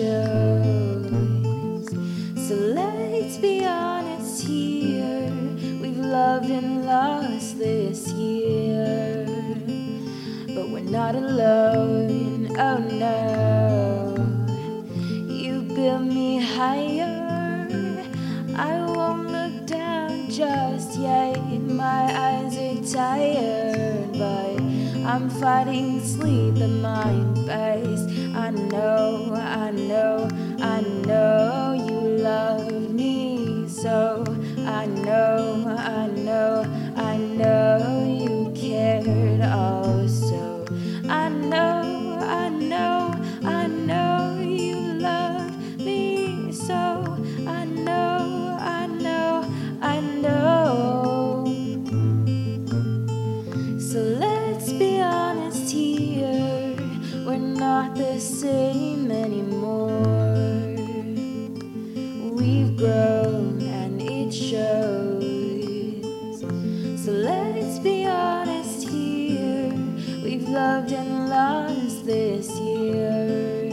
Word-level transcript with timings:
shows. 0.00 1.88
So 2.48 2.54
let's 2.54 3.36
be 3.36 3.64
honest 3.66 4.46
here. 4.46 5.30
We've 5.82 5.98
loved 5.98 6.48
and 6.48 6.86
lost 6.86 7.58
this 7.58 8.08
year. 8.12 9.26
But 10.54 10.70
we're 10.70 10.90
not 11.00 11.14
alone, 11.14 12.56
oh 12.56 12.78
no. 13.06 13.18
You 15.28 15.62
build 15.76 16.06
me 16.06 16.40
higher. 16.40 17.18
I 18.56 18.72
won't 18.96 19.28
look 19.36 19.66
down 19.66 20.30
just 20.30 20.98
yet. 20.98 21.36
My 21.84 22.02
eyes 22.26 22.56
are 22.56 22.80
tired, 23.00 24.12
but 24.12 24.56
I'm 25.10 25.28
fighting 25.28 26.00
sleep 26.00 26.56
in 26.56 26.80
my 26.80 27.12
face. 27.46 28.04
I 28.34 28.50
know, 28.50 29.34
I 29.34 29.59
So 53.90 53.98
let's 53.98 54.72
be 54.72 55.00
honest 55.00 55.72
here. 55.72 56.76
We're 57.26 57.38
not 57.38 57.96
the 57.96 58.20
same 58.20 59.10
anymore. 59.10 59.98
We've 62.30 62.76
grown 62.76 63.60
and 63.60 64.00
it 64.00 64.32
shows. 64.32 65.20
So 67.04 67.10
let's 67.10 67.80
be 67.80 68.06
honest 68.06 68.88
here. 68.88 69.74
We've 70.22 70.48
loved 70.48 70.92
and 70.92 71.28
lost 71.28 72.06
this 72.06 72.48
year. 72.60 73.70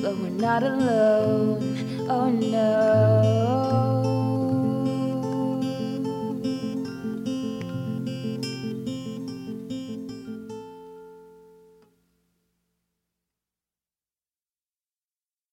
But 0.00 0.16
we're 0.16 0.40
not 0.40 0.62
alone. 0.62 2.08
Oh 2.08 2.30
no. 2.30 2.75